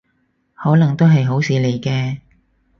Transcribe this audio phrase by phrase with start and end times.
[0.55, 2.21] 可能都係好事嚟嘅